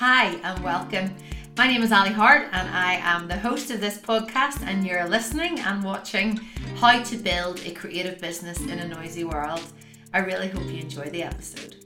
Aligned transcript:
Hi, 0.00 0.36
and 0.44 0.64
welcome. 0.64 1.14
My 1.58 1.66
name 1.66 1.82
is 1.82 1.92
Ali 1.92 2.08
Hart, 2.10 2.48
and 2.52 2.70
I 2.70 2.94
am 3.02 3.28
the 3.28 3.36
host 3.36 3.70
of 3.70 3.82
this 3.82 3.98
podcast. 3.98 4.66
And 4.66 4.86
you're 4.86 5.06
listening 5.06 5.60
and 5.60 5.84
watching 5.84 6.36
How 6.76 7.02
to 7.02 7.16
Build 7.18 7.60
a 7.66 7.72
Creative 7.72 8.18
Business 8.18 8.58
in 8.62 8.78
a 8.78 8.88
Noisy 8.88 9.24
World. 9.24 9.60
I 10.14 10.20
really 10.20 10.48
hope 10.48 10.64
you 10.70 10.78
enjoy 10.78 11.10
the 11.10 11.22
episode. 11.24 11.76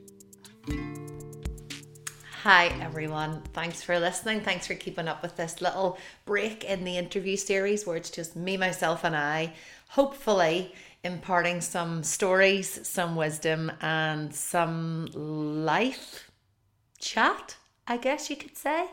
Hi, 2.45 2.67
everyone. 2.81 3.43
Thanks 3.53 3.83
for 3.83 3.99
listening. 3.99 4.43
Thanks 4.43 4.69
for 4.69 4.75
keeping 4.75 5.09
up 5.09 5.21
with 5.21 5.35
this 5.35 5.61
little 5.61 5.99
break 6.25 6.63
in 6.63 6.85
the 6.85 6.97
interview 6.97 7.37
series 7.37 7.85
where 7.85 7.97
it's 7.97 8.11
just 8.11 8.37
me, 8.37 8.57
myself, 8.57 9.03
and 9.03 9.17
I, 9.17 9.55
hopefully 9.89 10.73
imparting 11.03 11.61
some 11.61 12.05
stories, 12.05 12.87
some 12.87 13.17
wisdom, 13.17 13.73
and 13.81 14.33
some 14.33 15.07
life 15.13 16.31
chat, 17.01 17.57
I 17.87 17.97
guess 17.97 18.31
you 18.31 18.37
could 18.37 18.57
say. 18.57 18.87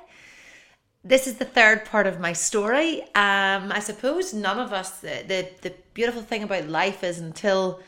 This 1.04 1.26
is 1.26 1.36
the 1.36 1.46
third 1.46 1.86
part 1.86 2.06
of 2.06 2.20
my 2.20 2.34
story. 2.34 3.02
Um, 3.16 3.72
I 3.72 3.80
suppose 3.80 4.34
none 4.34 4.60
of 4.60 4.72
us, 4.72 5.00
the, 5.00 5.24
the, 5.28 5.50
the 5.62 5.74
beautiful 5.94 6.22
thing 6.22 6.44
about 6.44 6.68
life 6.68 7.04
is 7.04 7.20
until 7.20 7.80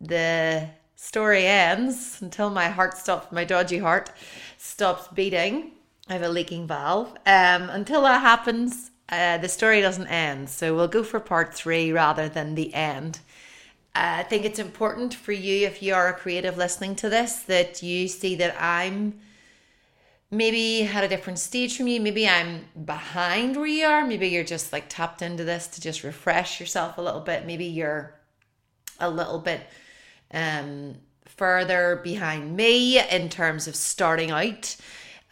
the 0.00 0.68
story 0.94 1.46
ends, 1.46 2.18
until 2.20 2.50
my 2.50 2.68
heart 2.68 2.96
stops, 2.96 3.32
my 3.32 3.44
dodgy 3.44 3.78
heart 3.78 4.10
stops 4.56 5.08
beating. 5.08 5.72
I 6.08 6.12
have 6.12 6.22
a 6.22 6.28
leaking 6.28 6.66
valve. 6.66 7.08
Um, 7.26 7.70
until 7.70 8.02
that 8.02 8.20
happens, 8.20 8.90
uh, 9.08 9.38
the 9.38 9.48
story 9.48 9.80
doesn't 9.80 10.06
end. 10.06 10.48
So 10.48 10.76
we'll 10.76 10.88
go 10.88 11.02
for 11.02 11.18
part 11.18 11.54
three 11.54 11.90
rather 11.90 12.28
than 12.28 12.54
the 12.54 12.72
end. 12.72 13.20
Uh, 13.96 14.18
I 14.18 14.22
think 14.24 14.44
it's 14.44 14.58
important 14.58 15.14
for 15.14 15.32
you, 15.32 15.66
if 15.66 15.82
you 15.82 15.94
are 15.94 16.08
a 16.08 16.14
creative 16.14 16.56
listening 16.56 16.94
to 16.96 17.08
this, 17.08 17.40
that 17.44 17.82
you 17.82 18.06
see 18.08 18.34
that 18.36 18.56
I'm 18.60 19.14
maybe 20.34 20.80
had 20.80 21.04
a 21.04 21.08
different 21.08 21.38
stage 21.38 21.76
from 21.76 21.86
you. 21.86 22.00
Maybe 22.00 22.28
I'm 22.28 22.64
behind 22.84 23.56
where 23.56 23.66
you 23.66 23.86
are. 23.86 24.06
Maybe 24.06 24.28
you're 24.28 24.44
just 24.44 24.72
like 24.72 24.88
tapped 24.88 25.22
into 25.22 25.44
this 25.44 25.66
to 25.68 25.80
just 25.80 26.04
refresh 26.04 26.60
yourself 26.60 26.98
a 26.98 27.02
little 27.02 27.20
bit. 27.20 27.46
Maybe 27.46 27.64
you're 27.66 28.14
a 29.00 29.10
little 29.10 29.38
bit 29.38 29.66
um, 30.32 30.96
further 31.26 32.00
behind 32.02 32.56
me 32.56 33.00
in 33.08 33.28
terms 33.28 33.66
of 33.66 33.76
starting 33.76 34.30
out. 34.30 34.76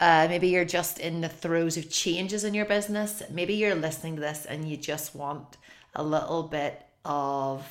Uh, 0.00 0.26
maybe 0.28 0.48
you're 0.48 0.64
just 0.64 0.98
in 0.98 1.20
the 1.20 1.28
throes 1.28 1.76
of 1.76 1.90
changes 1.90 2.44
in 2.44 2.54
your 2.54 2.64
business. 2.64 3.22
Maybe 3.30 3.54
you're 3.54 3.74
listening 3.74 4.16
to 4.16 4.20
this 4.20 4.46
and 4.46 4.68
you 4.68 4.76
just 4.76 5.14
want 5.14 5.56
a 5.94 6.02
little 6.02 6.42
bit 6.44 6.82
of 7.04 7.64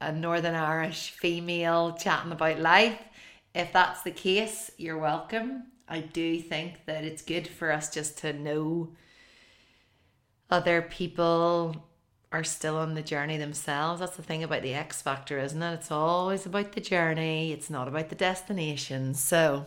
a 0.00 0.12
Northern 0.12 0.54
Irish 0.54 1.10
female 1.12 1.92
chatting 1.92 2.32
about 2.32 2.58
life. 2.58 2.98
If 3.54 3.72
that's 3.72 4.02
the 4.02 4.10
case, 4.10 4.70
you're 4.76 4.98
welcome. 4.98 5.64
I 5.88 6.00
do 6.00 6.38
think 6.40 6.84
that 6.86 7.04
it's 7.04 7.22
good 7.22 7.48
for 7.48 7.72
us 7.72 7.92
just 7.92 8.18
to 8.18 8.32
know 8.32 8.90
other 10.50 10.82
people 10.82 11.84
are 12.30 12.44
still 12.44 12.76
on 12.76 12.94
the 12.94 13.02
journey 13.02 13.38
themselves. 13.38 14.00
That's 14.00 14.16
the 14.16 14.22
thing 14.22 14.42
about 14.42 14.62
the 14.62 14.74
X 14.74 15.00
Factor, 15.00 15.38
isn't 15.38 15.62
it? 15.62 15.74
It's 15.74 15.90
always 15.90 16.44
about 16.44 16.72
the 16.72 16.80
journey, 16.80 17.52
it's 17.52 17.70
not 17.70 17.88
about 17.88 18.10
the 18.10 18.14
destination. 18.14 19.14
So, 19.14 19.66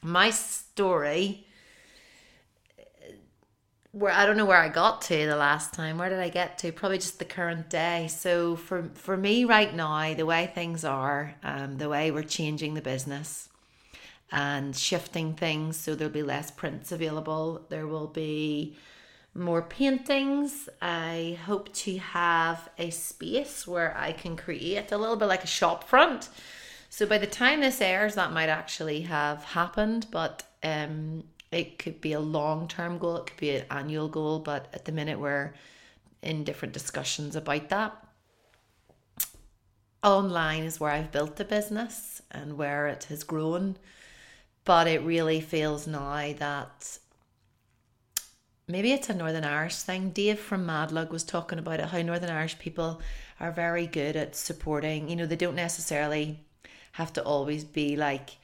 my 0.00 0.30
story 0.30 1.46
where 3.92 4.12
I 4.12 4.24
don't 4.24 4.38
know 4.38 4.46
where 4.46 4.56
I 4.56 4.70
got 4.70 5.02
to 5.02 5.26
the 5.26 5.36
last 5.36 5.74
time. 5.74 5.98
Where 5.98 6.08
did 6.08 6.18
I 6.18 6.30
get 6.30 6.56
to? 6.58 6.72
Probably 6.72 6.96
just 6.96 7.18
the 7.18 7.26
current 7.26 7.68
day. 7.68 8.08
So 8.08 8.56
for 8.56 8.90
for 8.94 9.18
me 9.18 9.44
right 9.44 9.74
now, 9.74 10.14
the 10.14 10.24
way 10.24 10.50
things 10.54 10.82
are, 10.82 11.34
um, 11.42 11.76
the 11.76 11.90
way 11.90 12.10
we're 12.10 12.22
changing 12.22 12.72
the 12.72 12.80
business 12.80 13.50
and 14.32 14.74
shifting 14.74 15.34
things, 15.34 15.76
so 15.76 15.94
there'll 15.94 16.12
be 16.12 16.22
less 16.22 16.50
prints 16.50 16.90
available. 16.90 17.66
There 17.68 17.86
will 17.86 18.08
be 18.08 18.76
more 19.34 19.62
paintings. 19.62 20.68
I 20.80 21.38
hope 21.44 21.72
to 21.74 21.98
have 21.98 22.68
a 22.78 22.90
space 22.90 23.66
where 23.66 23.96
I 23.96 24.12
can 24.12 24.36
create 24.36 24.90
a 24.90 24.98
little 24.98 25.16
bit 25.16 25.26
like 25.26 25.44
a 25.44 25.48
shop 25.48 25.84
front. 25.84 26.30
So 26.88 27.06
by 27.06 27.18
the 27.18 27.26
time 27.26 27.60
this 27.60 27.80
airs, 27.80 28.14
that 28.14 28.32
might 28.32 28.48
actually 28.48 29.02
have 29.02 29.44
happened, 29.44 30.06
but 30.10 30.42
um, 30.62 31.24
it 31.50 31.78
could 31.78 32.00
be 32.00 32.12
a 32.12 32.20
long 32.20 32.68
term 32.68 32.98
goal, 32.98 33.16
it 33.16 33.26
could 33.26 33.38
be 33.38 33.50
an 33.56 33.66
annual 33.70 34.08
goal, 34.08 34.38
but 34.38 34.68
at 34.72 34.86
the 34.86 34.92
minute 34.92 35.18
we're 35.18 35.52
in 36.22 36.44
different 36.44 36.74
discussions 36.74 37.36
about 37.36 37.68
that. 37.68 37.96
Online 40.02 40.64
is 40.64 40.80
where 40.80 40.90
I've 40.90 41.12
built 41.12 41.36
the 41.36 41.44
business 41.44 42.22
and 42.30 42.58
where 42.58 42.88
it 42.88 43.04
has 43.04 43.22
grown, 43.24 43.76
but 44.64 44.86
it 44.86 45.02
really 45.02 45.40
feels 45.40 45.86
now 45.86 46.32
that 46.38 46.98
maybe 48.68 48.92
it's 48.92 49.08
a 49.08 49.14
Northern 49.14 49.44
Irish 49.44 49.76
thing. 49.76 50.10
Dave 50.10 50.38
from 50.38 50.66
Madlug 50.66 51.10
was 51.10 51.24
talking 51.24 51.58
about 51.58 51.80
it, 51.80 51.86
how 51.86 52.02
Northern 52.02 52.30
Irish 52.30 52.58
people 52.58 53.00
are 53.40 53.52
very 53.52 53.86
good 53.86 54.16
at 54.16 54.36
supporting, 54.36 55.08
you 55.08 55.16
know, 55.16 55.26
they 55.26 55.36
don't 55.36 55.56
necessarily 55.56 56.38
have 56.92 57.12
to 57.14 57.22
always 57.22 57.64
be 57.64 57.96
like 57.96 58.38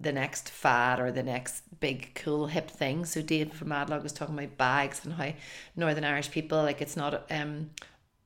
the 0.00 0.12
next 0.12 0.48
fad 0.48 1.00
or 1.00 1.10
the 1.10 1.22
next 1.22 1.62
big 1.80 2.14
cool 2.14 2.46
hip 2.46 2.70
thing. 2.70 3.04
So 3.04 3.22
Dave 3.22 3.52
from 3.52 3.68
Madlug 3.68 4.02
was 4.02 4.12
talking 4.12 4.36
about 4.36 4.56
bags 4.56 5.04
and 5.04 5.14
how 5.14 5.32
Northern 5.76 6.04
Irish 6.04 6.30
people 6.30 6.62
like 6.62 6.80
it's 6.80 6.96
not 6.96 7.26
um 7.30 7.70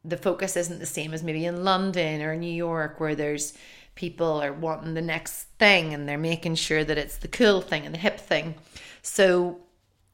the 0.05 0.17
focus 0.17 0.57
isn't 0.57 0.81
the 0.81 0.87
same 0.87 1.15
as 1.15 1.23
maybe 1.23 1.47
in 1.47 1.65
London 1.65 2.23
or 2.23 2.35
New 2.35 2.53
York 2.53 2.99
where 2.99 3.15
there's 3.15 3.55
people 3.95 4.43
are 4.43 4.53
wanting 4.53 4.95
the 4.95 5.03
next 5.03 5.45
thing 5.59 5.93
and 5.93 6.09
they're 6.09 6.19
making 6.19 6.55
sure 6.55 6.85
that 6.85 6.99
it's 6.99 7.17
the 7.17 7.29
cool 7.29 7.61
thing 7.61 7.85
and 7.85 7.95
the 7.95 7.99
hip 7.99 8.19
thing. 8.19 8.55
So 9.03 9.61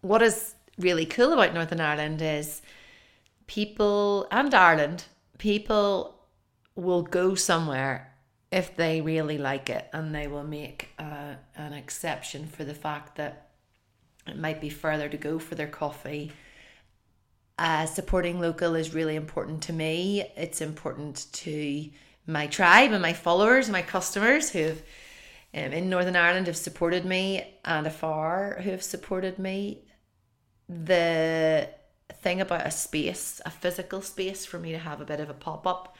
what 0.00 0.22
is 0.22 0.54
really 0.78 1.06
cool 1.06 1.32
about 1.32 1.54
Northern 1.54 1.80
Ireland 1.80 2.22
is 2.22 2.62
people 3.46 4.26
and 4.30 4.54
Ireland, 4.54 5.04
people 5.38 6.18
will 6.74 7.02
go 7.02 7.34
somewhere 7.34 8.14
if 8.50 8.76
they 8.76 9.00
really 9.00 9.38
like 9.38 9.68
it 9.68 9.88
and 9.92 10.14
they 10.14 10.26
will 10.26 10.44
make 10.44 10.90
uh, 10.98 11.34
an 11.56 11.72
exception 11.72 12.46
for 12.46 12.64
the 12.64 12.74
fact 12.74 13.16
that 13.16 13.50
it 14.26 14.38
might 14.38 14.60
be 14.60 14.70
further 14.70 15.08
to 15.08 15.16
go 15.16 15.38
for 15.38 15.54
their 15.54 15.68
coffee. 15.68 16.32
Uh, 17.58 17.86
supporting 17.86 18.40
local 18.40 18.74
is 18.74 18.94
really 18.94 19.16
important 19.16 19.62
to 19.62 19.72
me. 19.72 20.24
It's 20.36 20.60
important 20.60 21.26
to 21.32 21.90
my 22.28 22.46
tribe 22.46 22.92
and 22.92 23.00
my 23.00 23.14
followers 23.14 23.66
and 23.66 23.72
my 23.72 23.82
customers 23.82 24.50
who 24.50 24.58
have 24.60 24.82
um, 25.54 25.72
in 25.72 25.88
Northern 25.88 26.14
Ireland 26.14 26.46
have 26.46 26.58
supported 26.58 27.06
me 27.06 27.56
and 27.64 27.86
afar 27.86 28.60
who 28.62 28.70
have 28.70 28.82
supported 28.82 29.38
me. 29.38 29.82
The 30.68 31.70
thing 32.12 32.42
about 32.42 32.66
a 32.66 32.70
space, 32.70 33.40
a 33.46 33.50
physical 33.50 34.02
space 34.02 34.44
for 34.44 34.58
me 34.58 34.72
to 34.72 34.78
have 34.78 35.00
a 35.00 35.06
bit 35.06 35.20
of 35.20 35.30
a 35.30 35.34
pop 35.34 35.66
up, 35.66 35.96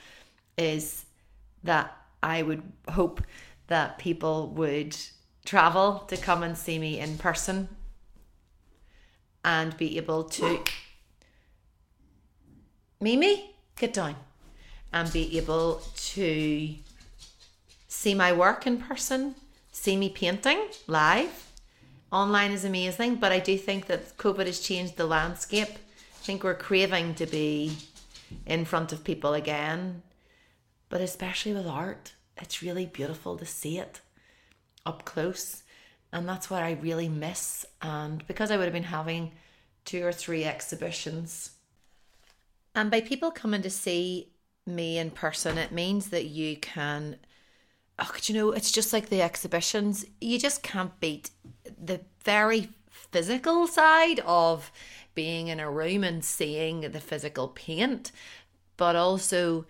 is 0.59 1.06
that 1.65 1.97
I 2.22 2.43
would 2.43 2.62
hope 2.91 3.22
that 3.69 3.99
people 3.99 4.50
would 4.50 4.94
travel 5.47 6.00
to 6.09 6.17
come 6.19 6.43
and 6.43 6.59
see 6.59 6.78
me 6.78 7.00
in 7.00 7.17
person 7.17 7.69
and 9.43 9.75
be 9.78 9.97
able 9.97 10.25
to 10.25 10.62
Mimi, 13.00 13.55
get 13.77 13.94
down 13.94 14.17
and 14.93 15.12
be 15.12 15.37
able 15.37 15.82
to 15.97 16.75
see 17.88 18.15
my 18.15 18.32
work 18.32 18.66
in 18.66 18.78
person, 18.78 19.34
see 19.72 19.97
me 19.97 20.09
painting 20.09 20.69
live. 20.87 21.47
Online 22.10 22.53
is 22.53 22.65
amazing, 22.65 23.16
but 23.16 23.32
I 23.32 23.38
do 23.38 23.59
think 23.59 23.87
that 23.87 24.16
COVID 24.16 24.47
has 24.47 24.60
changed 24.60 24.97
the 24.97 25.06
landscape. 25.06 25.69
I 25.69 26.25
think 26.25 26.43
we're 26.43 26.54
craving 26.54 27.15
to 27.16 27.26
be 27.26 27.76
in 28.47 28.65
front 28.65 28.93
of 28.93 29.04
people 29.04 29.34
again 29.34 30.03
but 30.88 31.00
especially 31.00 31.53
with 31.53 31.66
art, 31.66 32.12
it's 32.37 32.62
really 32.62 32.87
beautiful 32.87 33.37
to 33.37 33.47
see 33.47 33.78
it 33.78 34.00
up 34.87 35.05
close. 35.05 35.62
And 36.12 36.26
that's 36.28 36.49
what 36.49 36.62
I 36.62 36.72
really 36.72 37.09
miss. 37.09 37.67
And 37.82 38.26
because 38.26 38.50
I 38.50 38.56
would 38.56 38.64
have 38.64 38.73
been 38.73 38.85
having 38.85 39.32
two 39.85 40.05
or 40.05 40.12
three 40.12 40.44
exhibitions. 40.44 41.50
And 42.75 42.90
by 42.90 43.00
people 43.00 43.31
coming 43.31 43.62
to 43.62 43.70
see 43.70 44.32
me 44.69 44.99
in 44.99 45.11
person, 45.11 45.59
it 45.59 45.73
means 45.73 46.11
that 46.11 46.26
you 46.26 46.56
can, 46.56 47.17
oh, 47.99 48.12
you 48.25 48.35
know, 48.35 48.53
it's 48.53 48.70
just 48.70 48.93
like 48.93 49.09
the 49.09 49.23
exhibitions. 49.23 50.05
You 50.20 50.38
just 50.38 50.62
can't 50.62 50.99
beat 51.00 51.31
the 51.65 52.00
very 52.25 52.70
physical 52.91 53.67
side 53.67 54.20
of 54.20 54.70
being 55.15 55.49
in 55.49 55.61
a 55.61 55.70
room 55.70 56.05
and 56.05 56.25
seeing 56.25 56.82
the 56.82 57.00
physical 57.00 57.49
paint, 57.49 58.12
but 58.76 58.94
also 58.97 59.67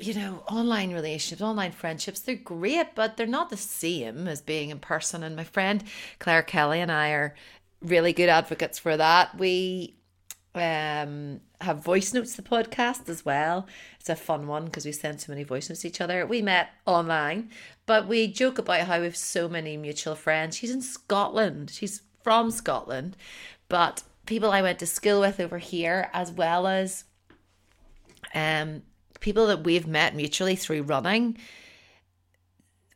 you 0.00 0.14
know, 0.14 0.44
online 0.48 0.92
relationships, 0.92 1.42
online 1.42 1.72
friendships, 1.72 2.20
they're 2.20 2.36
great, 2.36 2.94
but 2.94 3.16
they're 3.16 3.26
not 3.26 3.50
the 3.50 3.56
same 3.56 4.28
as 4.28 4.40
being 4.40 4.70
in 4.70 4.78
person. 4.78 5.22
And 5.22 5.34
my 5.34 5.44
friend 5.44 5.82
Claire 6.18 6.42
Kelly 6.42 6.80
and 6.80 6.92
I 6.92 7.10
are 7.10 7.34
really 7.82 8.12
good 8.12 8.28
advocates 8.28 8.78
for 8.78 8.96
that. 8.96 9.36
We 9.36 9.97
um 10.58 11.40
have 11.60 11.82
voice 11.82 12.12
notes 12.12 12.34
the 12.34 12.42
podcast 12.42 13.08
as 13.08 13.24
well. 13.24 13.66
It's 13.98 14.08
a 14.08 14.16
fun 14.16 14.46
one 14.46 14.66
because 14.66 14.84
we 14.84 14.92
send 14.92 15.20
so 15.20 15.32
many 15.32 15.42
voice 15.42 15.68
notes 15.68 15.82
to 15.82 15.88
each 15.88 16.00
other. 16.00 16.24
We 16.26 16.42
met 16.42 16.70
online, 16.86 17.50
but 17.86 18.06
we 18.06 18.28
joke 18.28 18.58
about 18.58 18.86
how 18.86 18.98
we 18.98 19.04
have 19.04 19.16
so 19.16 19.48
many 19.48 19.76
mutual 19.76 20.14
friends. 20.14 20.56
She's 20.56 20.70
in 20.70 20.82
Scotland. 20.82 21.70
She's 21.70 22.02
from 22.22 22.50
Scotland, 22.50 23.16
but 23.68 24.02
people 24.26 24.50
I 24.50 24.62
went 24.62 24.78
to 24.80 24.86
school 24.86 25.20
with 25.20 25.40
over 25.40 25.58
here, 25.58 26.10
as 26.12 26.30
well 26.30 26.66
as 26.66 27.04
um, 28.34 28.82
people 29.20 29.46
that 29.48 29.64
we've 29.64 29.86
met 29.86 30.14
mutually 30.14 30.56
through 30.56 30.82
running. 30.82 31.38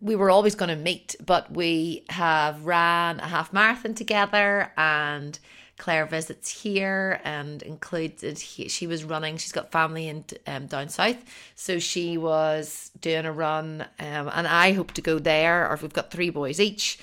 We 0.00 0.16
were 0.16 0.30
always 0.30 0.54
going 0.54 0.68
to 0.68 0.76
meet, 0.76 1.14
but 1.24 1.52
we 1.52 2.04
have 2.10 2.66
ran 2.66 3.20
a 3.20 3.26
half 3.26 3.52
marathon 3.52 3.94
together 3.94 4.72
and 4.76 5.38
Claire 5.82 6.06
visits 6.06 6.48
here 6.62 7.20
and 7.24 7.60
included 7.62 8.38
she 8.38 8.86
was 8.86 9.02
running 9.02 9.36
she's 9.36 9.50
got 9.50 9.72
family 9.72 10.06
in 10.06 10.24
um, 10.46 10.66
down 10.66 10.88
south. 10.88 11.16
So 11.56 11.80
she 11.80 12.16
was 12.16 12.92
doing 13.00 13.24
a 13.24 13.32
run 13.32 13.80
um, 13.98 14.30
and 14.32 14.46
I 14.46 14.74
hope 14.74 14.92
to 14.92 15.02
go 15.02 15.18
there 15.18 15.68
or 15.68 15.76
we've 15.82 15.92
got 15.92 16.12
three 16.12 16.30
boys 16.30 16.60
each. 16.60 17.00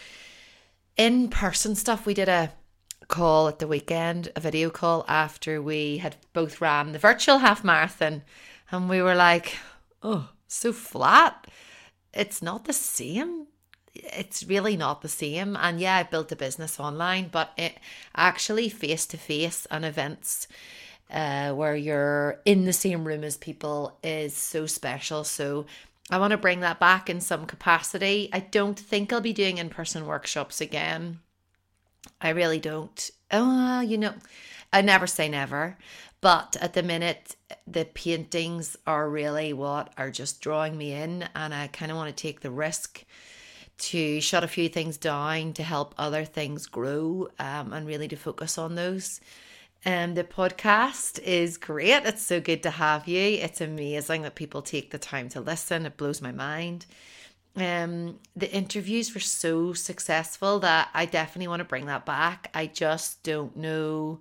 In 0.95 1.27
person 1.27 1.75
stuff 1.75 2.05
we 2.05 2.13
did 2.13 2.29
a 2.29 2.53
call 3.09 3.49
at 3.49 3.59
the 3.59 3.67
weekend 3.67 4.31
a 4.37 4.39
video 4.39 4.69
call 4.69 5.03
after 5.09 5.61
we 5.61 5.97
had 5.97 6.15
both 6.31 6.61
ran 6.61 6.93
the 6.93 6.99
virtual 6.99 7.39
half 7.39 7.65
marathon. 7.65 8.21
And 8.71 8.87
we 8.87 9.01
were 9.01 9.15
like 9.15 9.57
oh 10.01 10.29
so 10.47 10.71
flat. 10.71 11.47
It's 12.13 12.41
not 12.41 12.63
the 12.63 12.71
same 12.71 13.47
it's 14.03 14.43
really 14.43 14.75
not 14.77 15.01
the 15.01 15.07
same. 15.07 15.55
And 15.55 15.79
yeah, 15.79 15.97
I 15.97 16.03
built 16.03 16.31
a 16.31 16.35
business 16.35 16.79
online, 16.79 17.29
but 17.31 17.51
it 17.57 17.77
actually 18.15 18.69
face 18.69 19.05
to 19.07 19.17
face 19.17 19.67
and 19.71 19.85
events 19.85 20.47
uh, 21.11 21.51
where 21.53 21.75
you're 21.75 22.39
in 22.45 22.65
the 22.65 22.73
same 22.73 23.05
room 23.05 23.23
as 23.23 23.37
people 23.37 23.97
is 24.03 24.35
so 24.35 24.65
special. 24.65 25.23
So 25.23 25.65
I 26.11 26.17
want 26.17 26.31
to 26.31 26.37
bring 26.37 26.59
that 26.61 26.79
back 26.79 27.09
in 27.09 27.21
some 27.21 27.45
capacity. 27.45 28.29
I 28.33 28.39
don't 28.39 28.79
think 28.79 29.11
I'll 29.11 29.21
be 29.21 29.33
doing 29.33 29.57
in 29.57 29.69
person 29.69 30.05
workshops 30.05 30.61
again. 30.61 31.19
I 32.21 32.29
really 32.29 32.59
don't. 32.59 33.09
Oh, 33.31 33.81
you 33.81 33.97
know, 33.97 34.13
I 34.73 34.81
never 34.81 35.07
say 35.07 35.29
never. 35.29 35.77
But 36.21 36.57
at 36.59 36.73
the 36.73 36.83
minute, 36.83 37.35
the 37.65 37.85
paintings 37.85 38.75
are 38.85 39.09
really 39.09 39.53
what 39.53 39.93
are 39.97 40.11
just 40.11 40.41
drawing 40.41 40.77
me 40.77 40.91
in, 40.91 41.29
and 41.33 41.53
I 41.53 41.67
kind 41.67 41.91
of 41.91 41.97
want 41.97 42.15
to 42.15 42.21
take 42.21 42.41
the 42.41 42.51
risk 42.51 43.05
to 43.79 44.21
shut 44.21 44.43
a 44.43 44.47
few 44.47 44.69
things 44.69 44.97
down 44.97 45.53
to 45.53 45.63
help 45.63 45.95
other 45.97 46.25
things 46.25 46.67
grow 46.67 47.29
um, 47.39 47.73
and 47.73 47.87
really 47.87 48.07
to 48.07 48.15
focus 48.15 48.57
on 48.57 48.75
those. 48.75 49.21
Um, 49.85 50.15
the 50.15 50.25
podcast 50.25 51.19
is 51.19 51.57
great. 51.57 52.05
It's 52.05 52.21
so 52.21 52.41
good 52.41 52.63
to 52.63 52.69
have 52.69 53.07
you. 53.07 53.39
It's 53.41 53.61
amazing 53.61 54.23
that 54.23 54.35
people 54.35 54.61
take 54.61 54.91
the 54.91 54.97
time 54.97 55.29
to 55.29 55.41
listen. 55.41 55.85
It 55.85 55.97
blows 55.97 56.21
my 56.21 56.33
mind. 56.33 56.85
Um, 57.55 58.19
the 58.35 58.51
interviews 58.51 59.13
were 59.13 59.21
so 59.21 59.73
successful 59.73 60.59
that 60.59 60.89
I 60.93 61.05
definitely 61.05 61.47
want 61.47 61.61
to 61.61 61.65
bring 61.65 61.85
that 61.85 62.05
back. 62.05 62.51
I 62.53 62.67
just 62.67 63.23
don't 63.23 63.55
know. 63.55 64.19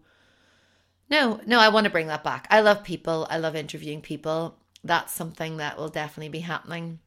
No, 1.11 1.41
no, 1.47 1.59
I 1.59 1.71
want 1.71 1.85
to 1.85 1.91
bring 1.91 2.07
that 2.07 2.25
back. 2.25 2.47
I 2.51 2.61
love 2.61 2.85
people. 2.85 3.27
I 3.29 3.39
love 3.39 3.57
interviewing 3.57 4.01
people. 4.01 4.57
That's 4.85 5.13
something 5.13 5.57
that 5.57 5.77
will 5.77 5.89
definitely 5.89 6.29
be 6.29 6.41
happening 6.41 7.01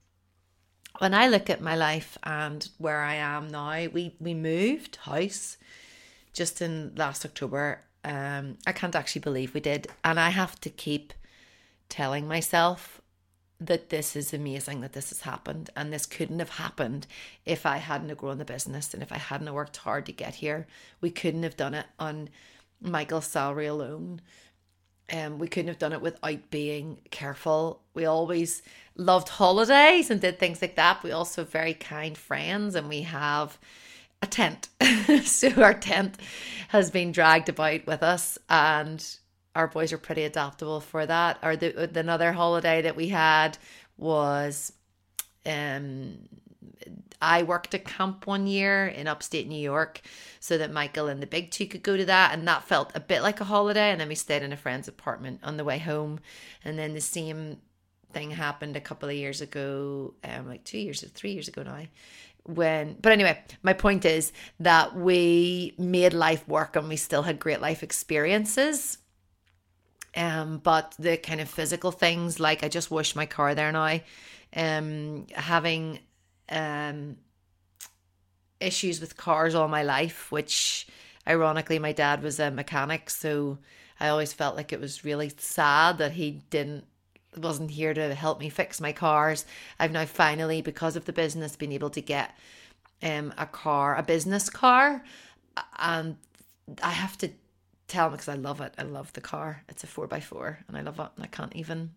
when 0.99 1.13
I 1.13 1.27
look 1.27 1.49
at 1.49 1.61
my 1.61 1.75
life 1.75 2.17
and 2.23 2.67
where 2.77 3.01
I 3.01 3.15
am 3.15 3.47
now, 3.47 3.87
we 3.91 4.15
we 4.19 4.33
moved 4.33 4.97
house 4.97 5.57
just 6.33 6.61
in 6.61 6.93
last 6.95 7.25
October. 7.25 7.81
Um, 8.03 8.57
I 8.65 8.71
can't 8.71 8.95
actually 8.95 9.21
believe 9.21 9.53
we 9.53 9.59
did, 9.59 9.87
and 10.03 10.19
I 10.19 10.29
have 10.29 10.59
to 10.61 10.69
keep 10.69 11.13
telling 11.89 12.27
myself 12.27 13.01
that 13.59 13.89
this 13.89 14.15
is 14.15 14.33
amazing 14.33 14.81
that 14.81 14.93
this 14.93 15.09
has 15.09 15.21
happened, 15.21 15.69
and 15.75 15.93
this 15.93 16.07
couldn't 16.07 16.39
have 16.39 16.49
happened 16.49 17.05
if 17.45 17.65
I 17.65 17.77
hadn't 17.77 18.17
grown 18.17 18.39
the 18.39 18.45
business 18.45 18.93
and 18.93 19.03
if 19.03 19.11
I 19.11 19.19
hadn't 19.19 19.53
worked 19.53 19.77
hard 19.77 20.07
to 20.07 20.11
get 20.11 20.35
here. 20.35 20.67
We 20.99 21.11
couldn't 21.11 21.43
have 21.43 21.57
done 21.57 21.75
it 21.75 21.85
on 21.99 22.29
Michael's 22.81 23.27
salary 23.27 23.67
alone. 23.67 24.21
Um, 25.11 25.39
we 25.39 25.47
couldn't 25.47 25.67
have 25.67 25.79
done 25.79 25.93
it 25.93 26.01
without 26.01 26.49
being 26.49 26.99
careful. 27.09 27.81
We 27.93 28.05
always 28.05 28.61
loved 28.95 29.29
holidays 29.29 30.09
and 30.09 30.21
did 30.21 30.39
things 30.39 30.61
like 30.61 30.75
that. 30.75 31.03
We 31.03 31.11
also 31.11 31.41
have 31.41 31.51
very 31.51 31.73
kind 31.73 32.17
friends 32.17 32.75
and 32.75 32.87
we 32.87 33.01
have 33.01 33.57
a 34.21 34.27
tent. 34.27 34.69
so 35.23 35.49
our 35.61 35.73
tent 35.73 36.17
has 36.69 36.91
been 36.91 37.11
dragged 37.11 37.49
about 37.49 37.85
with 37.85 38.03
us 38.03 38.37
and 38.49 39.05
our 39.55 39.67
boys 39.67 39.91
are 39.91 39.97
pretty 39.97 40.23
adaptable 40.23 40.79
for 40.79 41.05
that. 41.05 41.39
Or 41.43 41.55
the 41.55 41.99
another 41.99 42.31
holiday 42.31 42.81
that 42.83 42.95
we 42.95 43.09
had 43.09 43.57
was 43.97 44.71
um 45.45 46.17
I 47.21 47.43
worked 47.43 47.73
at 47.75 47.85
camp 47.85 48.25
one 48.25 48.47
year 48.47 48.87
in 48.87 49.07
upstate 49.07 49.47
New 49.47 49.59
York 49.59 50.01
so 50.39 50.57
that 50.57 50.71
Michael 50.71 51.07
and 51.07 51.21
the 51.21 51.27
big 51.27 51.51
two 51.51 51.67
could 51.67 51.83
go 51.83 51.95
to 51.95 52.05
that. 52.05 52.33
And 52.33 52.47
that 52.47 52.63
felt 52.63 52.91
a 52.95 52.99
bit 52.99 53.21
like 53.21 53.39
a 53.39 53.45
holiday. 53.45 53.91
And 53.91 54.01
then 54.01 54.07
we 54.07 54.15
stayed 54.15 54.41
in 54.41 54.51
a 54.51 54.57
friend's 54.57 54.87
apartment 54.87 55.41
on 55.43 55.57
the 55.57 55.63
way 55.63 55.77
home. 55.77 56.19
And 56.65 56.79
then 56.79 56.93
the 56.93 57.01
same 57.01 57.57
thing 58.11 58.31
happened 58.31 58.75
a 58.75 58.81
couple 58.81 59.09
of 59.09 59.15
years 59.15 59.41
ago, 59.41 60.13
um, 60.23 60.47
like 60.47 60.63
two 60.63 60.79
years 60.79 61.03
or 61.03 61.07
three 61.07 61.31
years 61.31 61.47
ago 61.47 61.63
now. 61.63 61.83
When, 62.43 62.97
but 62.99 63.11
anyway, 63.11 63.39
my 63.61 63.73
point 63.73 64.03
is 64.03 64.33
that 64.59 64.95
we 64.95 65.75
made 65.77 66.13
life 66.13 66.47
work 66.47 66.75
and 66.75 66.89
we 66.89 66.95
still 66.95 67.21
had 67.21 67.39
great 67.39 67.61
life 67.61 67.83
experiences. 67.83 68.97
Um, 70.15 70.57
but 70.57 70.95
the 70.99 71.17
kind 71.17 71.39
of 71.39 71.49
physical 71.49 71.91
things, 71.91 72.39
like 72.39 72.63
I 72.63 72.67
just 72.67 72.91
washed 72.91 73.15
my 73.15 73.25
car 73.25 73.55
there 73.55 73.71
now, 73.71 73.99
um, 74.55 75.27
having 75.33 75.99
um, 76.51 77.17
issues 78.59 79.01
with 79.01 79.17
cars 79.17 79.55
all 79.55 79.67
my 79.67 79.83
life, 79.83 80.31
which 80.31 80.87
ironically, 81.27 81.79
my 81.79 81.91
dad 81.91 82.21
was 82.21 82.39
a 82.39 82.51
mechanic. 82.51 83.09
So 83.09 83.57
I 83.99 84.09
always 84.09 84.33
felt 84.33 84.55
like 84.55 84.71
it 84.71 84.79
was 84.79 85.05
really 85.05 85.31
sad 85.37 85.97
that 85.97 86.13
he 86.13 86.41
didn't 86.49 86.85
wasn't 87.37 87.71
here 87.71 87.93
to 87.93 88.13
help 88.13 88.41
me 88.41 88.49
fix 88.49 88.81
my 88.81 88.91
cars. 88.91 89.45
I've 89.79 89.93
now 89.93 90.05
finally, 90.05 90.61
because 90.61 90.97
of 90.97 91.05
the 91.05 91.13
business, 91.13 91.55
been 91.55 91.71
able 91.71 91.89
to 91.91 92.01
get 92.01 92.37
um 93.01 93.33
a 93.37 93.45
car, 93.45 93.95
a 93.95 94.03
business 94.03 94.49
car, 94.49 95.03
and 95.79 96.17
I 96.83 96.91
have 96.91 97.17
to 97.19 97.29
tell 97.87 98.07
him 98.07 98.13
because 98.13 98.27
I 98.27 98.35
love 98.35 98.61
it. 98.61 98.73
I 98.77 98.83
love 98.83 99.13
the 99.13 99.21
car. 99.21 99.63
It's 99.69 99.83
a 99.83 99.87
four 99.87 100.07
by 100.07 100.19
four, 100.19 100.59
and 100.67 100.77
I 100.77 100.81
love 100.81 100.99
it. 100.99 101.09
And 101.15 101.23
I 101.23 101.27
can't 101.27 101.55
even 101.55 101.91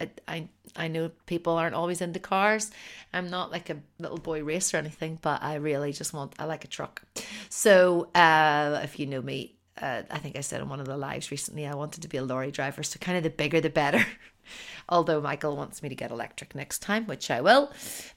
I, 0.00 0.10
I 0.26 0.48
I 0.76 0.88
know 0.88 1.10
people 1.26 1.54
aren't 1.54 1.74
always 1.74 2.00
into 2.00 2.20
cars. 2.20 2.70
I'm 3.12 3.30
not 3.30 3.50
like 3.50 3.70
a 3.70 3.78
little 3.98 4.18
boy 4.18 4.42
racer 4.42 4.76
or 4.76 4.80
anything, 4.80 5.18
but 5.20 5.42
I 5.42 5.56
really 5.56 5.92
just 5.92 6.12
want 6.12 6.34
I 6.38 6.44
like 6.44 6.64
a 6.64 6.68
truck. 6.68 7.02
So 7.48 8.08
uh, 8.14 8.80
if 8.82 8.98
you 8.98 9.06
know 9.06 9.22
me, 9.22 9.56
uh, 9.80 10.02
I 10.10 10.18
think 10.18 10.36
I 10.36 10.40
said 10.40 10.60
in 10.60 10.68
one 10.68 10.80
of 10.80 10.86
the 10.86 10.96
lives 10.96 11.30
recently 11.30 11.66
I 11.66 11.74
wanted 11.74 12.02
to 12.02 12.08
be 12.08 12.18
a 12.18 12.24
lorry 12.24 12.50
driver. 12.50 12.82
So 12.82 12.98
kind 12.98 13.16
of 13.16 13.24
the 13.24 13.30
bigger 13.30 13.60
the 13.60 13.70
better. 13.70 14.04
Although 14.88 15.20
Michael 15.20 15.56
wants 15.56 15.82
me 15.82 15.90
to 15.90 15.94
get 15.94 16.10
electric 16.10 16.54
next 16.54 16.78
time, 16.78 17.06
which 17.06 17.30
I 17.30 17.42
will. 17.42 17.70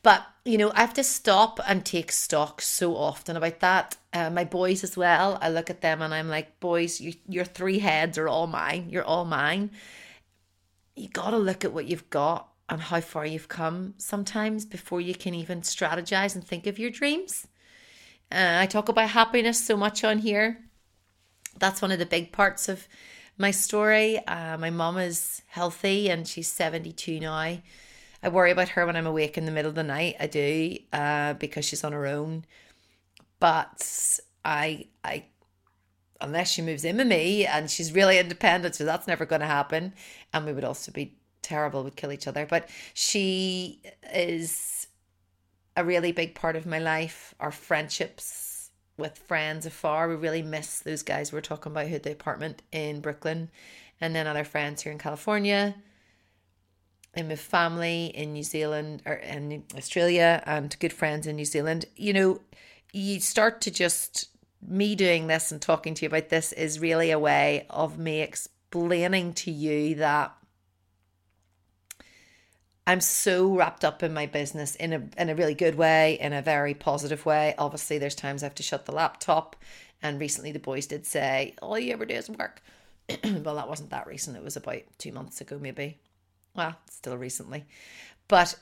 But 0.03 0.25
you 0.46 0.57
know 0.57 0.72
I 0.75 0.81
have 0.81 0.93
to 0.96 1.03
stop 1.03 1.60
and 1.67 1.86
take 1.86 2.12
stock 2.12 2.62
so 2.62 2.96
often 2.96 3.36
about 3.36 3.60
that. 3.62 3.98
Uh, 4.13 4.29
my 4.29 4.43
boys 4.43 4.84
as 4.84 4.96
well. 4.98 5.38
I 5.41 5.50
look 5.50 5.69
at 5.69 5.81
them 5.81 6.01
and 6.01 6.13
I'm 6.13 6.27
like, 6.27 6.60
boys, 6.60 7.00
you, 7.01 7.13
your 7.27 7.46
three 7.46 7.79
heads 7.79 8.17
are 8.17 8.27
all 8.27 8.48
mine. 8.48 8.88
You're 8.89 9.05
all 9.05 9.25
mine 9.25 9.72
you 10.95 11.10
got 11.10 11.31
to 11.31 11.38
look 11.38 11.63
at 11.65 11.74
what 11.74 11.86
you've 11.86 12.10
got 12.10 12.48
and 12.69 12.81
how 12.81 13.01
far 13.01 13.25
you've 13.25 13.48
come 13.48 13.93
sometimes 13.98 14.65
before 14.65 15.01
you 15.01 15.13
can 15.13 15.33
even 15.33 15.62
strategize 15.62 16.36
and 16.36 16.45
think 16.45 16.67
of 16.67 16.79
your 16.79 16.89
dreams. 16.89 17.48
Uh, 18.31 18.57
I 18.60 18.65
talk 18.65 18.88
about 18.88 19.10
happiness 19.10 19.63
so 19.63 19.75
much 19.75 20.03
on 20.03 20.19
here. 20.19 20.57
That's 21.60 21.81
one 21.81 21.91
of 21.91 22.00
the 22.00 22.05
big 22.05 22.31
parts 22.31 22.69
of 22.69 22.88
my 23.38 23.51
story. 23.51 24.25
Uh, 24.25 24.57
my 24.57 24.69
mom 24.69 24.98
is 24.98 25.41
healthy 25.48 26.10
and 26.10 26.27
she's 26.27 26.48
72 26.48 27.19
now. 27.19 27.33
I 27.33 28.29
worry 28.29 28.51
about 28.51 28.69
her 28.69 28.86
when 28.86 28.95
I'm 28.95 29.07
awake 29.07 29.38
in 29.38 29.45
the 29.45 29.51
middle 29.51 29.69
of 29.69 29.75
the 29.75 29.83
night. 29.83 30.15
I 30.19 30.27
do 30.27 30.77
uh, 30.93 31.33
because 31.33 31.65
she's 31.65 31.83
on 31.83 31.91
her 31.91 32.05
own. 32.05 32.45
But 33.39 34.19
I 34.45 34.88
I 35.03 35.25
unless 36.22 36.51
she 36.51 36.62
moves 36.62 36.86
in 36.86 36.98
with 36.98 37.08
me 37.08 37.46
and 37.46 37.70
she's 37.70 37.94
really 37.94 38.20
independent, 38.20 38.75
so 38.75 38.86
that's 38.86 39.08
never 39.08 39.25
going 39.25 39.42
to 39.42 39.48
happen. 39.48 39.94
And 40.34 40.46
we 40.46 40.54
would 40.54 40.63
also 40.63 40.92
be 40.92 41.18
terrible, 41.42 41.84
would 41.84 41.96
kill 41.96 42.12
each 42.12 42.28
other. 42.28 42.46
But 42.46 42.70
she 42.94 43.82
is 44.13 44.88
a 45.75 45.84
really 45.84 46.12
big 46.12 46.36
part 46.36 46.56
of 46.56 46.66
my 46.66 46.80
life. 46.80 47.34
Our 47.40 47.51
friendships 47.51 48.70
with 48.98 49.18
friends 49.18 49.66
afar, 49.66 50.08
we 50.08 50.16
really 50.16 50.44
miss 50.44 50.80
those 50.80 51.01
guys 51.01 51.32
we 51.32 51.38
are 51.40 51.42
talking 51.42 51.72
about 51.72 51.88
who 51.88 51.94
had 51.94 52.04
the 52.04 52.12
apartment 52.12 52.62
in 52.72 53.01
Brooklyn, 53.01 53.50
and 54.00 54.16
then 54.16 54.28
other 54.28 54.44
friends 54.44 54.84
here 54.84 54.92
in 54.92 54.98
California. 54.98 55.75
And 57.13 57.28
with 57.28 57.42
family 57.42 58.06
in 58.06 58.34
New 58.34 58.44
Zealand 58.44 59.01
or 59.06 59.13
in 59.13 59.63
Australia 59.75 60.42
and 60.46 60.78
good 60.80 60.94
friends 60.94 61.28
in 61.28 61.36
New 61.36 61.46
Zealand, 61.46 61.86
you 61.96 62.13
know, 62.13 62.42
you 62.94 63.20
start 63.20 63.62
to 63.62 63.72
just 63.72 64.30
me 64.68 64.96
doing 64.96 65.27
this 65.27 65.51
and 65.51 65.62
talking 65.62 65.94
to 65.96 66.03
you 66.03 66.08
about 66.08 66.30
this 66.30 66.51
is 66.53 66.80
really 66.80 67.12
a 67.12 67.20
way 67.20 67.65
of 67.70 67.98
me 67.98 68.22
explaining 68.22 69.34
to 69.34 69.51
you 69.51 69.96
that 69.96 70.36
I'm 72.88 73.01
so 73.01 73.56
wrapped 73.56 73.86
up 73.86 74.03
in 74.03 74.13
my 74.13 74.25
business 74.25 74.75
in 74.75 74.94
a 74.94 75.03
in 75.18 75.30
a 75.30 75.36
really 75.36 75.53
good 75.53 75.75
way, 75.75 76.18
in 76.20 76.34
a 76.34 76.41
very 76.41 76.74
positive 76.74 77.25
way. 77.25 77.53
Obviously, 77.58 77.98
there's 77.98 78.15
times 78.15 78.44
I 78.44 78.48
have 78.48 78.56
to 78.56 78.63
shut 78.63 78.86
the 78.86 78.91
laptop, 78.91 79.56
and 80.01 80.20
recently 80.20 80.51
the 80.51 80.60
boys 80.60 80.88
did 80.88 81.06
say, 81.06 81.56
"All 81.62 81.77
you 81.77 81.94
ever 81.94 82.06
do 82.06 82.15
is 82.15 82.30
work." 82.30 82.62
well, 83.24 83.56
that 83.56 83.70
wasn't 83.70 83.91
that 83.91 84.08
recent. 84.08 84.36
It 84.36 84.44
was 84.44 84.58
about 84.58 84.82
two 84.98 85.12
months 85.12 85.41
ago, 85.41 85.60
maybe. 85.60 86.00
Well, 86.56 86.75
still 86.89 87.18
recently, 87.18 87.65
but 88.27 88.56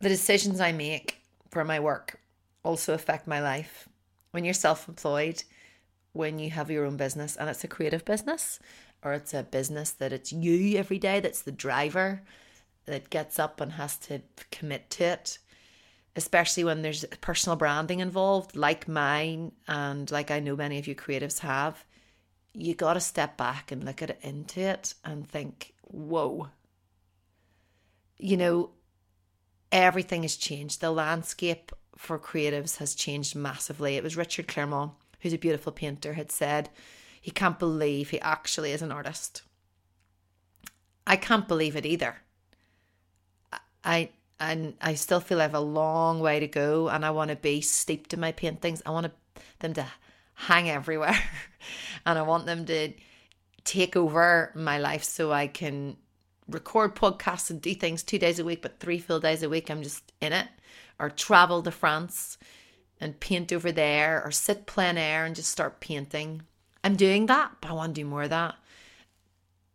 the 0.00 0.08
decisions 0.08 0.60
I 0.60 0.72
make 0.72 1.22
for 1.50 1.64
my 1.64 1.80
work 1.80 2.20
also 2.62 2.94
affect 2.94 3.26
my 3.26 3.40
life. 3.40 3.88
When 4.30 4.44
you're 4.44 4.54
self-employed, 4.54 5.44
when 6.12 6.38
you 6.38 6.50
have 6.50 6.70
your 6.70 6.84
own 6.84 6.96
business, 6.96 7.36
and 7.36 7.48
it's 7.48 7.64
a 7.64 7.68
creative 7.68 8.04
business 8.04 8.60
or 9.02 9.12
it's 9.12 9.34
a 9.34 9.42
business 9.42 9.90
that 9.92 10.12
it's 10.12 10.32
you 10.32 10.78
every 10.78 10.98
day 10.98 11.20
that's 11.20 11.42
the 11.42 11.52
driver 11.52 12.22
that 12.86 13.10
gets 13.10 13.38
up 13.38 13.60
and 13.60 13.72
has 13.72 13.96
to 13.96 14.20
commit 14.50 14.90
to 14.90 15.04
it 15.04 15.38
especially 16.16 16.64
when 16.64 16.82
there's 16.82 17.04
personal 17.20 17.56
branding 17.56 18.00
involved 18.00 18.56
like 18.56 18.88
mine 18.88 19.52
and 19.68 20.10
like 20.10 20.30
I 20.30 20.40
know 20.40 20.56
many 20.56 20.78
of 20.78 20.86
you 20.86 20.94
creatives 20.94 21.40
have 21.40 21.84
you 22.54 22.74
got 22.74 22.94
to 22.94 23.00
step 23.00 23.36
back 23.36 23.70
and 23.70 23.84
look 23.84 24.02
at 24.02 24.10
it 24.10 24.18
into 24.22 24.60
it 24.60 24.94
and 25.04 25.28
think 25.28 25.74
whoa 25.82 26.48
you 28.16 28.36
know 28.36 28.70
everything 29.70 30.22
has 30.22 30.36
changed 30.36 30.80
the 30.80 30.90
landscape 30.90 31.70
for 31.98 32.18
creatives 32.18 32.78
has 32.78 32.94
changed 32.94 33.34
massively 33.34 33.96
it 33.96 34.02
was 34.02 34.16
Richard 34.16 34.48
Clermont 34.48 34.92
who's 35.20 35.32
a 35.32 35.38
beautiful 35.38 35.72
painter 35.72 36.14
had 36.14 36.30
said 36.32 36.70
he 37.20 37.30
can't 37.30 37.58
believe 37.58 38.10
he 38.10 38.20
actually 38.20 38.72
is 38.72 38.82
an 38.82 38.92
artist. 38.92 39.42
I 41.06 41.16
can't 41.16 41.48
believe 41.48 41.76
it 41.76 41.86
either. 41.86 42.16
I 43.84 44.10
and 44.40 44.74
I 44.80 44.94
still 44.94 45.20
feel 45.20 45.40
I 45.40 45.42
have 45.42 45.54
a 45.54 45.60
long 45.60 46.20
way 46.20 46.38
to 46.38 46.46
go 46.46 46.88
and 46.88 47.04
I 47.04 47.10
want 47.10 47.30
to 47.30 47.36
be 47.36 47.60
steeped 47.60 48.14
in 48.14 48.20
my 48.20 48.32
paintings. 48.32 48.82
I 48.86 48.90
want 48.90 49.12
them 49.58 49.74
to 49.74 49.86
hang 50.34 50.70
everywhere 50.70 51.18
and 52.06 52.18
I 52.18 52.22
want 52.22 52.46
them 52.46 52.64
to 52.66 52.92
take 53.64 53.96
over 53.96 54.52
my 54.54 54.78
life 54.78 55.02
so 55.02 55.32
I 55.32 55.48
can 55.48 55.96
record 56.48 56.94
podcasts 56.94 57.50
and 57.50 57.60
do 57.60 57.74
things 57.74 58.02
two 58.02 58.18
days 58.18 58.38
a 58.38 58.44
week, 58.44 58.62
but 58.62 58.78
three 58.78 58.98
full 58.98 59.20
days 59.20 59.42
a 59.42 59.48
week 59.48 59.70
I'm 59.70 59.82
just 59.82 60.12
in 60.20 60.32
it, 60.32 60.46
or 60.98 61.10
travel 61.10 61.62
to 61.62 61.70
France 61.70 62.38
and 63.00 63.20
paint 63.20 63.52
over 63.52 63.70
there, 63.70 64.22
or 64.24 64.30
sit 64.30 64.66
plein 64.66 64.98
air 64.98 65.24
and 65.24 65.36
just 65.36 65.50
start 65.50 65.80
painting. 65.80 66.42
I'm 66.82 66.96
doing 66.96 67.26
that, 67.26 67.52
but 67.60 67.70
I 67.70 67.74
want 67.74 67.94
to 67.94 68.00
do 68.00 68.06
more 68.06 68.24
of 68.24 68.30
that. 68.30 68.56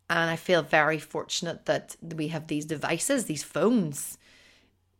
And 0.09 0.29
I 0.29 0.35
feel 0.35 0.61
very 0.61 0.99
fortunate 0.99 1.65
that 1.65 1.95
we 2.01 2.27
have 2.29 2.47
these 2.47 2.65
devices, 2.65 3.25
these 3.25 3.43
phones, 3.43 4.17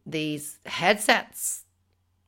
these 0.06 0.60
headsets, 0.66 1.66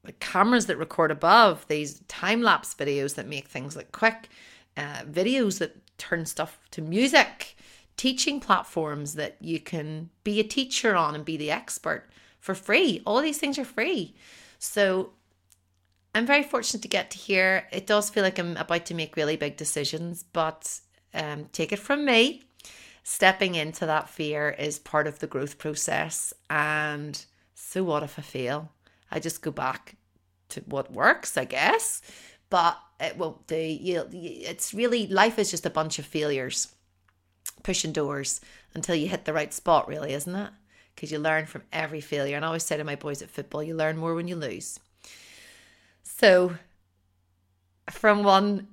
the 0.04 0.12
cameras 0.14 0.68
that 0.68 0.78
record 0.78 1.12
above, 1.12 1.66
these 1.68 2.02
time 2.08 2.42
lapse 2.42 2.76
videos 2.76 3.16
that 3.16 3.28
make 3.28 3.48
things 3.48 3.76
look 3.76 3.92
quick, 3.92 4.30
uh, 4.78 5.04
videos 5.10 5.60
that 5.60 5.78
turn 5.98 6.26
stuff 6.26 6.60
to 6.72 6.82
music, 6.82 7.56
teaching 7.98 8.40
platforms 8.40 9.16
that 9.16 9.38
you 9.40 9.60
can 9.60 10.10
be 10.24 10.40
a 10.40 10.44
teacher 10.44 10.96
on 10.96 11.16
and 11.16 11.26
be 11.26 11.38
the 11.38 11.52
expert 11.52 12.10
for 12.46 12.54
free. 12.54 13.02
All 13.08 13.22
these 13.22 13.40
things 13.40 13.58
are 13.58 13.66
free. 13.66 14.14
So 14.60 15.14
I'm 16.14 16.28
very 16.28 16.44
fortunate 16.44 16.84
to 16.84 16.88
get 16.88 17.10
to 17.12 17.18
here. 17.18 17.68
It 17.72 17.88
does 17.88 18.12
feel 18.12 18.22
like 18.22 18.38
I'm 18.38 18.56
about 18.56 18.86
to 18.86 18.94
make 18.94 19.18
really 19.18 19.36
big 19.36 19.58
decisions, 19.58 20.22
but 20.22 20.80
um, 21.16 21.48
take 21.52 21.72
it 21.72 21.80
from 21.80 22.06
me. 22.06 22.44
Stepping 23.02 23.56
into 23.56 23.88
that 23.88 24.10
fear 24.10 24.52
is 24.60 24.78
part 24.78 25.08
of 25.08 25.18
the 25.18 25.26
growth 25.26 25.58
process. 25.58 26.36
And 26.48 27.26
so 27.56 27.84
what 27.84 28.04
if 28.04 28.20
I 28.20 28.22
fail? 28.22 28.72
I 29.10 29.20
just 29.20 29.42
go 29.42 29.50
back 29.50 29.96
to 30.50 30.62
what 30.68 30.94
works, 30.94 31.38
I 31.38 31.46
guess. 31.46 32.04
But 32.52 32.78
it 33.00 33.18
won't 33.18 33.48
do. 33.48 33.58
You, 33.58 34.08
it's 34.12 34.72
really 34.72 35.08
life 35.08 35.40
is 35.40 35.50
just 35.50 35.66
a 35.66 35.72
bunch 35.72 35.98
of 35.98 36.06
failures, 36.06 36.76
pushing 37.64 37.92
doors 37.92 38.40
until 38.76 38.94
you 38.94 39.08
hit 39.08 39.26
the 39.26 39.34
right 39.34 39.52
spot, 39.52 39.88
really, 39.88 40.14
isn't 40.14 40.36
it? 40.36 40.52
Because 40.96 41.12
you 41.12 41.20
learn 41.20 41.46
from 41.46 41.64
every 41.74 42.02
failure. 42.02 42.36
And 42.36 42.46
I 42.46 42.48
always 42.48 42.64
say 42.64 42.78
to 42.78 42.84
my 42.84 42.96
boys 42.96 43.22
at 43.22 43.30
football, 43.30 43.62
you 43.62 43.76
learn 43.76 43.98
more 43.98 44.16
when 44.16 44.28
you 44.28 44.36
lose. 44.36 44.80
So, 46.04 46.56
from 47.90 48.24
one 48.24 48.68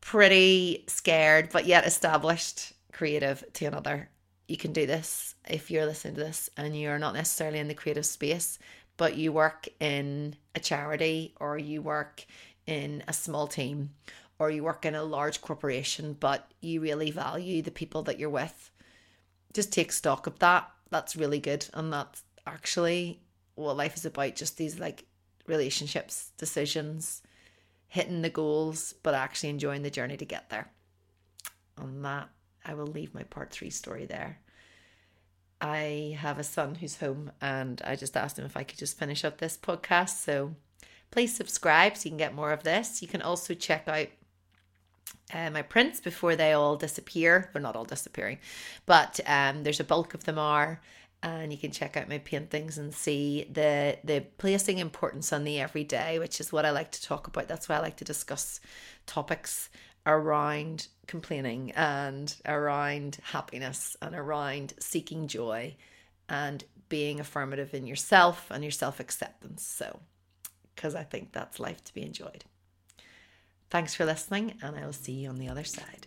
pretty 0.00 0.84
scared 0.88 1.50
but 1.52 1.66
yet 1.66 1.86
established 1.86 2.72
creative 2.92 3.44
to 3.54 3.66
another, 3.66 4.08
you 4.48 4.56
can 4.56 4.72
do 4.72 4.86
this 4.86 5.34
if 5.48 5.70
you're 5.70 5.86
listening 5.86 6.14
to 6.14 6.20
this 6.20 6.50
and 6.56 6.78
you're 6.78 6.98
not 6.98 7.14
necessarily 7.14 7.58
in 7.58 7.68
the 7.68 7.74
creative 7.74 8.06
space, 8.06 8.58
but 8.96 9.16
you 9.16 9.32
work 9.32 9.68
in 9.80 10.34
a 10.54 10.60
charity 10.60 11.34
or 11.38 11.58
you 11.58 11.82
work 11.82 12.24
in 12.66 13.02
a 13.06 13.12
small 13.12 13.46
team 13.46 13.90
or 14.38 14.50
you 14.50 14.62
work 14.62 14.84
in 14.84 14.94
a 14.94 15.02
large 15.02 15.40
corporation, 15.40 16.16
but 16.18 16.50
you 16.60 16.80
really 16.80 17.10
value 17.10 17.62
the 17.62 17.70
people 17.70 18.02
that 18.04 18.18
you're 18.18 18.30
with. 18.30 18.70
Just 19.52 19.72
take 19.72 19.92
stock 19.92 20.26
of 20.26 20.38
that. 20.38 20.70
That's 20.90 21.16
really 21.16 21.38
good. 21.38 21.66
And 21.74 21.92
that's 21.92 22.22
actually 22.46 23.20
what 23.54 23.76
life 23.76 23.96
is 23.96 24.04
about 24.04 24.36
just 24.36 24.56
these 24.56 24.78
like 24.78 25.04
relationships, 25.46 26.32
decisions, 26.38 27.22
hitting 27.88 28.22
the 28.22 28.30
goals, 28.30 28.94
but 29.02 29.14
actually 29.14 29.48
enjoying 29.50 29.82
the 29.82 29.90
journey 29.90 30.16
to 30.16 30.24
get 30.24 30.50
there. 30.50 30.70
On 31.78 32.02
that, 32.02 32.28
I 32.64 32.74
will 32.74 32.86
leave 32.86 33.14
my 33.14 33.22
part 33.22 33.50
three 33.50 33.70
story 33.70 34.06
there. 34.06 34.38
I 35.60 36.16
have 36.20 36.38
a 36.38 36.44
son 36.44 36.76
who's 36.76 36.98
home, 36.98 37.32
and 37.40 37.82
I 37.84 37.96
just 37.96 38.16
asked 38.16 38.38
him 38.38 38.44
if 38.44 38.56
I 38.56 38.62
could 38.62 38.78
just 38.78 38.98
finish 38.98 39.24
up 39.24 39.38
this 39.38 39.56
podcast. 39.56 40.22
So 40.22 40.54
please 41.10 41.34
subscribe 41.34 41.96
so 41.96 42.04
you 42.04 42.10
can 42.10 42.18
get 42.18 42.34
more 42.34 42.52
of 42.52 42.62
this. 42.62 43.02
You 43.02 43.08
can 43.08 43.22
also 43.22 43.54
check 43.54 43.88
out 43.88 44.08
uh, 45.32 45.50
my 45.50 45.62
prints 45.62 46.00
before 46.00 46.36
they 46.36 46.52
all 46.52 46.76
disappear. 46.76 47.50
They're 47.52 47.62
not 47.62 47.76
all 47.76 47.84
disappearing, 47.84 48.38
but 48.86 49.20
um, 49.26 49.62
there's 49.62 49.80
a 49.80 49.84
bulk 49.84 50.14
of 50.14 50.24
them 50.24 50.38
are 50.38 50.80
and 51.22 51.52
you 51.52 51.58
can 51.58 51.72
check 51.72 51.96
out 51.96 52.08
my 52.08 52.18
paintings 52.18 52.78
and 52.78 52.94
see 52.94 53.46
the 53.50 53.98
the 54.04 54.24
placing 54.38 54.78
importance 54.78 55.32
on 55.32 55.44
the 55.44 55.58
everyday 55.58 56.18
which 56.18 56.40
is 56.40 56.52
what 56.52 56.64
i 56.64 56.70
like 56.70 56.92
to 56.92 57.02
talk 57.02 57.26
about. 57.26 57.48
That's 57.48 57.68
why 57.68 57.76
i 57.76 57.80
like 57.80 57.96
to 57.96 58.04
discuss 58.04 58.60
topics 59.06 59.68
around 60.06 60.86
complaining 61.06 61.72
and 61.72 62.34
around 62.46 63.18
happiness 63.22 63.96
and 64.00 64.14
around 64.14 64.74
seeking 64.78 65.26
joy 65.26 65.74
and 66.28 66.64
being 66.88 67.20
affirmative 67.20 67.74
in 67.74 67.86
yourself 67.86 68.46
and 68.50 68.62
your 68.62 68.70
self 68.70 69.00
acceptance 69.00 69.62
so 69.64 70.00
because 70.74 70.94
i 70.94 71.02
think 71.02 71.32
that's 71.32 71.58
life 71.58 71.82
to 71.82 71.92
be 71.92 72.02
enjoyed 72.02 72.44
thanks 73.70 73.94
for 73.94 74.04
listening 74.04 74.54
and 74.62 74.76
i 74.76 74.84
will 74.84 74.92
see 74.92 75.12
you 75.12 75.28
on 75.28 75.36
the 75.36 75.48
other 75.48 75.64
side 75.64 76.06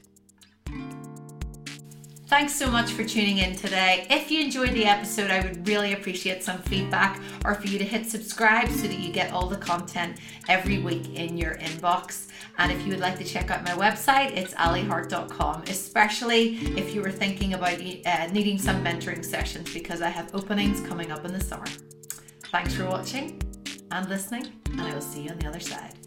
Thanks 2.32 2.56
so 2.56 2.72
much 2.72 2.91
for 2.91 3.03
tuning 3.03 3.39
in 3.39 3.58
today. 3.58 4.08
If 4.10 4.32
you 4.32 4.39
enjoyed 4.39 4.72
the 4.72 4.86
episode, 4.86 5.30
I 5.30 5.41
would 5.41 5.68
really 5.68 5.91
appreciate 5.91 6.41
some 6.41 6.60
feedback 6.60 7.20
or 7.44 7.56
for 7.56 7.68
you 7.68 7.77
to 7.77 7.84
hit 7.84 8.06
subscribe 8.06 8.70
so 8.70 8.88
that 8.88 9.00
you 9.00 9.12
get 9.12 9.34
all 9.34 9.48
the 9.48 9.58
content 9.58 10.18
every 10.48 10.77
week 10.80 11.13
in 11.13 11.38
your 11.38 11.56
inbox. 11.56 12.30
And 12.58 12.72
if 12.72 12.86
you 12.86 12.91
would 12.91 13.01
like 13.01 13.18
to 13.18 13.25
check 13.25 13.51
out 13.51 13.65
my 13.65 13.72
website, 13.72 14.32
it's 14.38 14.53
alihart.com, 14.53 15.63
especially 15.68 16.56
if 16.77 16.96
you 16.96 17.01
were 17.01 17.12
thinking 17.12 17.53
about 17.53 17.82
uh, 17.82 18.27
needing 18.27 18.58
some 18.58 18.82
mentoring 18.82 19.25
sessions 19.25 19.74
because 19.74 20.01
I 20.01 20.08
have 20.08 20.34
openings 20.34 20.80
coming 20.88 21.12
up 21.12 21.25
in 21.25 21.34
the 21.34 21.44
summer. 21.44 21.68
Thanks 22.46 22.74
for 22.74 22.86
watching 22.86 23.41
and 23.91 24.08
listening, 24.08 24.53
and 24.72 24.80
I 24.80 24.94
will 24.94 25.01
see 25.01 25.24
you 25.24 25.32
on 25.32 25.38
the 25.38 25.48
other 25.48 25.60
side. 25.60 26.00